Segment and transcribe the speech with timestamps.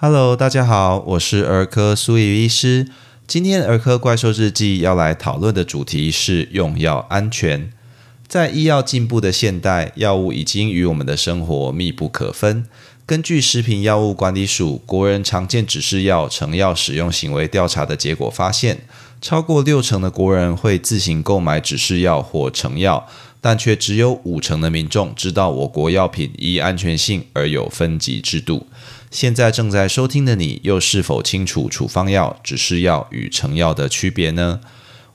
[0.00, 2.86] Hello，大家好，我是儿科苏怡医师。
[3.26, 7.72] 今天儿科怪兽日记要来讨论的主题是用药安全。
[8.28, 12.64] 在医药进步的现代，药物已经与我们的生活密不可分。
[13.04, 18.82] 根据食品药物管理署国人常见指示药成药使用行为调查的结果发现，
[19.20, 23.08] 超过六成的国人会自行购买指示药或成药，
[23.40, 28.68] 但却只有五成的民众知道我国药品依安全性而有分级制度。
[29.10, 34.60] 现在正在收听的你，又是否清楚处方药、指示药与成药的区别呢？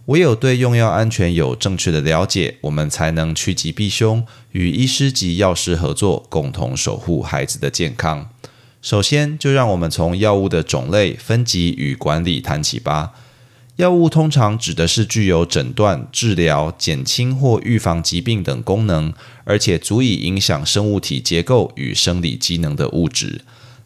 [0.07, 8.29] 唯有对用药安全有正确的了解，我们才能趋吉避凶，与医师及药师合作，共同守护孩子的健康。
[8.81, 13.13] 首先，就让我们从药物的种类、分级与管理谈起吧。
[13.77, 19.13] 药物通常指的是具有诊断、治疗、减轻或预防疾病等功能，
[19.45, 23.41] 而且足以影响生物体结构与生理机能的物质。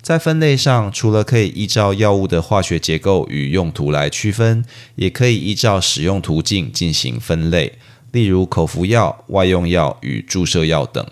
[0.07, 4.63] 在分类上，除了可以依照药物的化学结构与用途来区分，
[4.95, 7.73] 也可以依照使用途径进行分类，
[8.13, 11.05] 例如口服药、外用药与注射药等。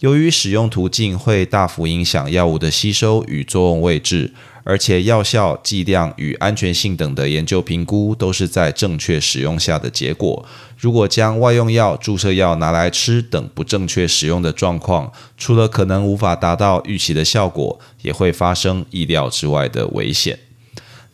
[0.00, 4.34] 由于使用途径会大幅影响药物的吸收与作用位置。
[4.64, 10.44] 而且药效、剂量与安全性等的研究评估都是在正确使用下的结果。
[10.78, 20.38] 如果将外用药、注射药拿来吃等不正确使用的状况，除了可能无法达到预期的效果，也会发生意料之外的危险。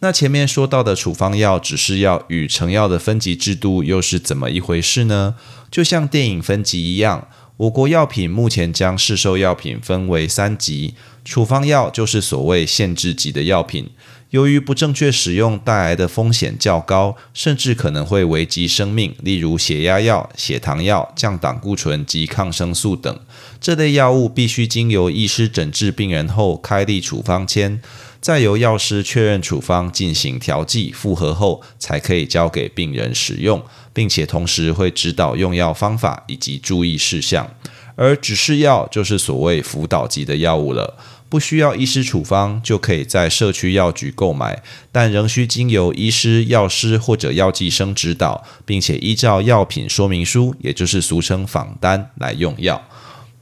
[0.00, 5.34] 那前面说到的处方药、指示药与成药的分级制度又是怎么一回事呢？
[5.70, 7.28] 就像电影分级一样。
[7.56, 10.94] 我国药品目前将市售药品分为三级，
[11.28, 13.90] 处方药就是所谓限制级的药品，
[14.30, 23.14] 由于不正确使用带来的风险较高，甚至可能会危及生命，例如血压药、血糖药、降胆固醇及抗生素等。
[23.60, 27.82] 这类药物必须经由医师诊治病人后开立处方签，
[28.22, 33.62] 再由药师确认处方进行调剂，复合后才可以交给病人使用。
[33.94, 37.50] 并且同时会指导用药方法以及注意事项，
[37.96, 40.96] 而指示药就是所谓辅导级的药物了，
[41.28, 52.82] 不需要医师处方就可以在社区药局购买，但仍需经由医师、药师或者药剂生指导，并且依照药品说明书，也就是俗称仿单来用药。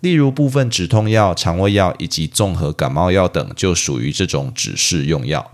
[0.00, 5.50] 例如部分止痛药、肠胃药以及综合感冒药等，就属于这种指示用药。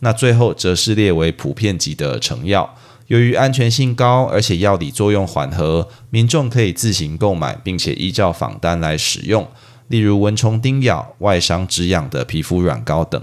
[0.00, 2.74] 那最后则是列为普遍级的成药。
[3.06, 9.48] 由于安全性高，而且药理作用缓和，民众可以自行购买，并且依照仿单来使用。
[9.88, 13.22] 例如蚊虫叮咬、外伤止痒的皮肤软膏等。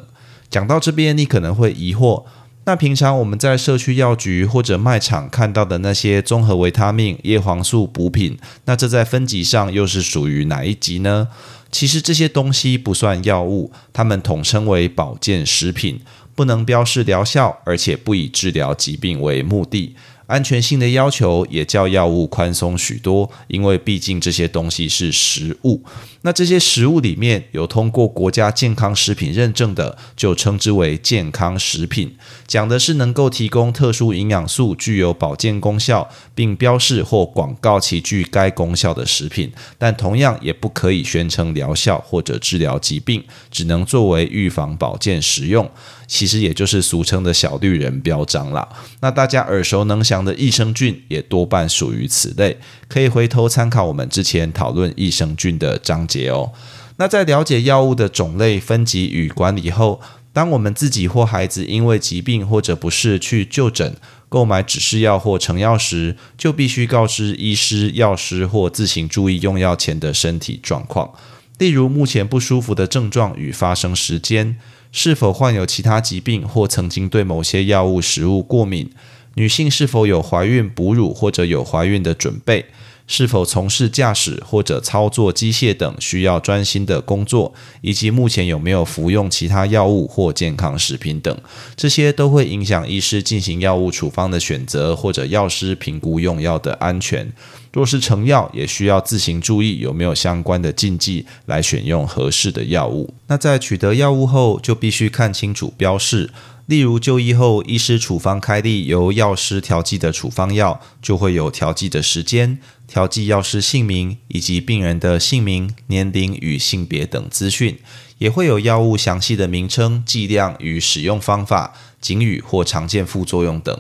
[0.49, 2.23] 讲到这边，你可能会疑惑：
[2.65, 11.27] 那平常我们在社区药局或者卖场看到的那些综合维他命、叶黄素补品，那这在分级上又是属于哪一级呢？
[11.71, 16.01] 其实这些东西不算药物，它们统称为保健食品。
[16.35, 19.95] 不能标示疗效，而且不以治疗疾病为目的。
[20.25, 25.83] 安全性的要求也较药物宽松许多，因为毕竟这些东西是食物。
[26.23, 32.15] 那这些食物里面有通过国家健康食品认证的，就称之为健康食品，
[32.47, 39.51] 讲的是能够提供特殊营养素、具有保健功效，并标示或广告其具该功效的食品。
[39.77, 45.69] 但同样也不可以宣称疗效或者治疗疾病，只能作为预防保健食用。
[46.05, 48.67] 其实也就是俗称的小绿人标章啦。
[48.99, 52.55] 那大家耳熟能详的益生菌也多半属于此类，
[52.87, 56.51] 可以回头参考我们之前讨论益生菌的章节哦。
[56.97, 59.99] 那在了解药物的种类分级与管理后，
[60.31, 63.95] 当我们自己或孩子因为疾病或者不适去就诊
[64.29, 71.11] 购买指示药或成药时，就必须告知医师、药师或自行注意用药前的身体状况，
[71.57, 74.57] 例如目前不舒服的症状与发生时间。
[74.95, 78.91] 是否患有其他疾病或曾经对某些药物、食物过敏？
[79.33, 82.67] 女性是否有怀孕、哺乳或者有怀孕的准备？
[83.05, 91.37] 是否从事驾驶或者操作机械等需要专心的工作，以及目前有没有服用其他药物或健康食品等，
[91.75, 97.31] 这些都会影响医师进行药物处方的选择，或者药师评估用药的安全。
[97.73, 103.13] 若是成药，也需要自行注意有没有相关的禁忌，来选用合适的药物。
[103.27, 106.29] 那在取得药物后，就必须看清楚标示。
[106.67, 112.57] 例如就医后，医师处方开立由药师调剂的处方药，就会有调剂的时间、
[112.93, 117.79] 调剂药师姓名以及病人的姓名、年龄与性别等资讯，
[118.19, 123.75] 也会有药物详细的名称、剂量与使用方法、警语或常见副作用等。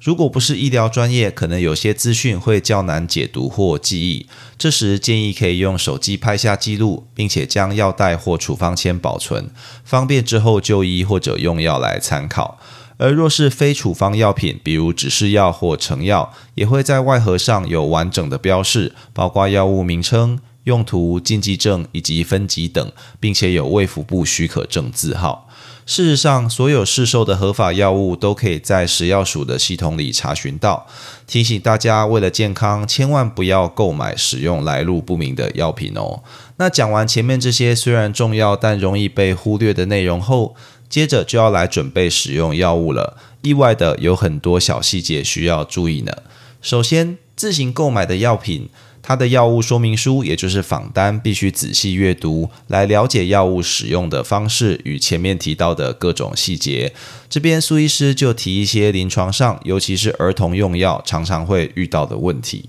[0.00, 4.26] 如果不是医疗专业，可能有些资讯会较难解读或记忆。
[4.58, 9.48] 这时建议可以用手机拍下记录，并且将药袋或处方签保存，
[9.84, 12.58] 方便之后就医或者用药来参考。
[12.98, 22.90] 而若是非处方药品，比如指示药或成药，也会在外盒上有完整的标示，包括药物名称、用途、禁忌症以及分级等，
[23.20, 25.48] 并且有卫福部许可证字号。
[25.88, 30.84] 事实上，所有市售的合法药物都可以在食药署的系统里查询到。
[31.28, 36.24] 提醒大家，为了健康，千万不要购买使用来路不明的药品哦。
[36.56, 40.56] 那讲完前面这些虽然重要但容易被忽略的内容后，
[40.88, 43.16] 接着就要来准备使用药物了。
[43.42, 46.12] 意外的有很多小细节需要注意呢。
[46.60, 48.68] 首先，自行购买的药品。
[49.02, 56.92] 它的药物说明书，也就是仿单，必须仔细阅读，来了解药物使用的方式与前面提到的各种细节。
[57.30, 62.68] 这边苏医师就提一些临床上，尤其是儿童用药常常会遇到的问题。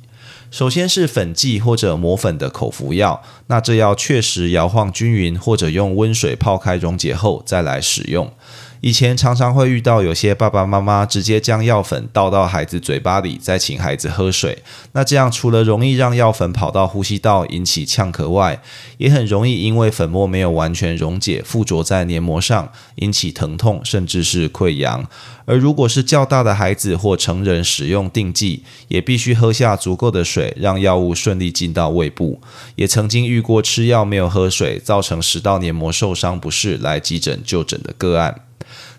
[0.57, 8.33] 首先是粉剂或者磨粉的口服药，那这要确实摇晃均匀，或者用温水泡开溶解后再来使用。
[8.81, 14.63] 以前常常会遇到有些爸爸妈妈直接将药粉倒到孩子嘴巴里，再请孩子喝水。
[14.91, 18.61] 那这样除了容易让药粉跑到呼吸道引起呛咳外，
[18.97, 25.07] 也很容易因为粉末没有完全溶解，附着在黏膜上，引起疼痛甚至是溃疡。
[25.45, 32.41] 而如果是较大的孩子或成人使用定剂，也必须喝下足够的水，让药物顺利进到胃部。
[32.75, 38.46] 也曾经遇过吃药没有喝水，造成食道黏膜受伤不适，来急诊就诊的个案。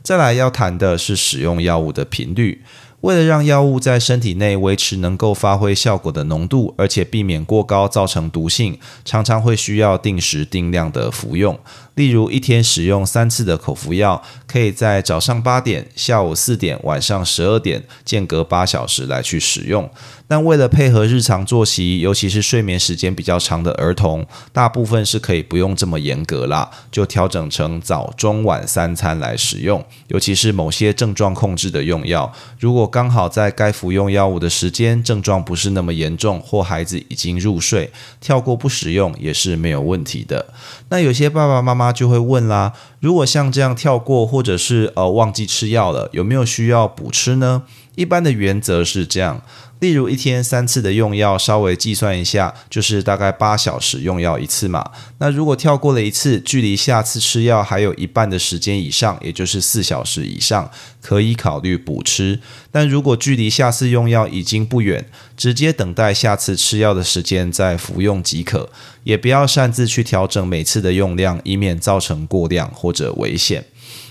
[0.02, 2.62] 再来要谈的是使用药物的频率。
[3.02, 11.56] 为了让药物在身体内维持能够发挥效果的浓度，而且避免过高造成毒性，常常会需要定时定量的服用。
[11.98, 19.90] 例如，一天使用三次的口服药，可以在早上八点、下午四点、晚上十二点间隔八小时来去使用。
[20.28, 29.84] 但为了配合日常作息，尤其是睡眠时间比较长的儿童，大部分是可以不用这么严格啦，就调整成早中晚三餐来使用。
[30.08, 37.90] 尤其是某些症状控制的用药，如果刚好在该服用药物的时间症状不是那么严重，或孩子已经入睡，
[38.20, 40.46] 跳过不使用也是没有问题的。
[40.90, 47.62] 那有些爸爸妈妈他就会问啦，如果像这样跳过，或者是呃忘记吃药了，有没有需要补吃呢？
[47.98, 49.42] 一般的原则是这样。
[49.80, 54.90] 例如一天三次的用药，稍微计算一下，就是大概八小时用药一次嘛。
[55.18, 62.40] 那如果跳过了一次，距离下次吃药还有一半的时间以上，也就是四小时以上，可以考虑补吃。
[62.72, 65.04] 但如果距离下次用药已经不远，
[65.36, 68.68] 直接等待下次吃药的时间再服用即可，
[69.04, 73.64] 也不要擅自去调整每次的用量，以免造成过量或者危险。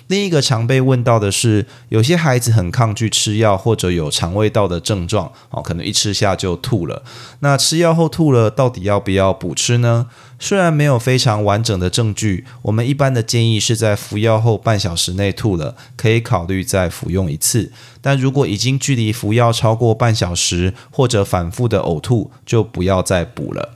[0.07, 7.03] 另一个常被问到的是，有些孩子很抗拒吃药，或者有肠胃道的症状，哦，可能一吃下就吐了。
[7.41, 10.07] 那吃药后吐了，到底要不要补吃呢？
[10.39, 17.71] 虽然没有非常完整的证据，我们一般的建议是在服药后半小时内吐了，可以考虑再服用一次。
[18.01, 23.73] 但如果已经距离服药超过半小时，或者反复的呕吐，就不要再补了。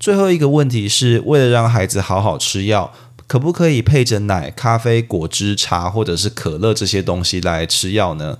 [0.00, 2.92] 最后一个问题是为了让孩子好好吃药。
[3.26, 8.38] 可不可以配着奶、咖啡、果汁、茶或者是可乐这些东西来吃药呢？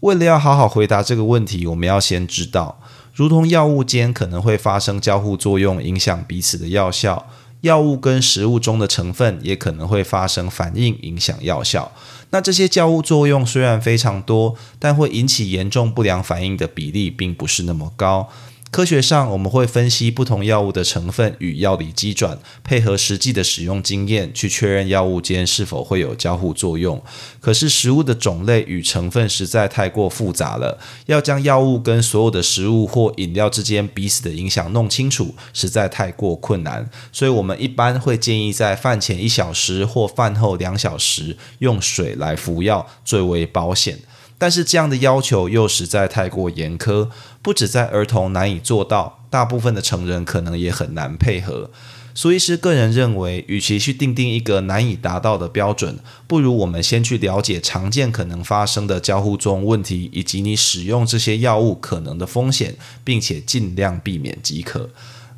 [0.00, 2.80] 为了要好好回答这个问题，我们要先知道，
[3.14, 7.26] 如同药物间可能会发生交互作用，影响彼此的药效，
[7.62, 11.90] 药物跟食物中的成分也可能会发生反应，影响药效。
[12.30, 18.28] 那这些交互作用虽然非常多，但会引起严重不良反应的比例并不是那么高。
[18.68, 27.02] 科学上，我们会分析不同药物的成分与药理机转，配合实际的使用经验，去确认药物间是否会有交互作用。
[27.40, 36.90] 可是，食物的种类与成分实在太过复杂了，要将药物跟所有的食物或饮料之间彼此的影响弄清楚，实在太过困难。
[37.10, 44.00] 所以，我们一般会建议在饭前一小时或饭后两小时用水来服药，最为保险。
[44.38, 47.08] 但是这样的要求又实在太过严苛，
[47.40, 51.70] 不止在儿童难以做到，大部分的成人可能也很难配合。
[52.14, 62.74] 苏医师个人认为，与其去定定一个难以达到的标准，不如我们先去了解常见可能发生的交互作用问题，以及你使用这些药物可能的风险，
[63.04, 64.88] 并且尽量避免即可。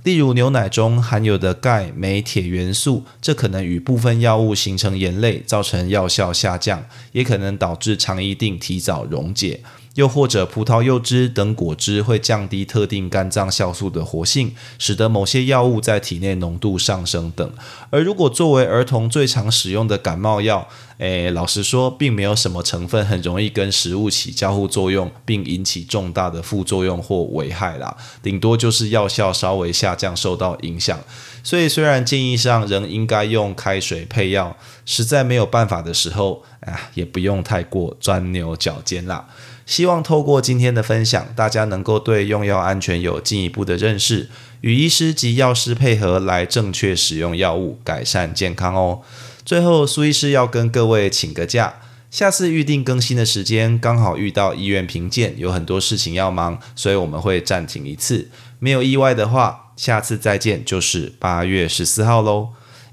[0.08, 9.60] 例如牛奶中含有的钙、镁、铁元素，这可能与部分药物形成盐类，造成药效下降，也可能导致肠易定提早溶解。
[9.98, 17.52] 又或者葡萄柚汁等果汁会降低特定肝脏酵素的活性，使得某些药物在体内浓度上升等。
[17.90, 27.96] 而如果作为儿童最常使用的感冒药，诶，老实说，并没有什么成分很容易跟食物起交互作用，并引起重大的副作用或危害啦。
[28.22, 30.96] 顶多就是药效稍微下降，受到影响。
[31.42, 39.26] 所以，虽然建议上仍应该用开水配药，实在没有办法的时候，啊，也不用太过钻牛角尖啦。
[39.68, 44.30] 希望透过今天的分享，大家能够对用药安全有进一步的认识，
[44.62, 49.02] 与医师及药师配合来正确使用药物，改善健康哦。
[49.44, 51.74] 最后，苏医师要跟各位请个假，
[52.10, 58.30] 下次预定更新的时间刚好遇到医院评鉴，有很多事情要忙，所以我们会暂停一次。
[58.58, 62.48] 没有意外的话，下次再见就是八月十四号喽。